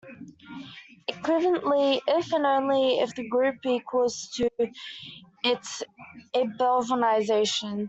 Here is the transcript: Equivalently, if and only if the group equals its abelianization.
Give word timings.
Equivalently, 1.11 2.01
if 2.07 2.33
and 2.33 2.43
only 2.43 2.97
if 3.01 3.13
the 3.13 3.27
group 3.29 3.57
equals 3.65 4.31
its 5.43 5.83
abelianization. 6.35 7.77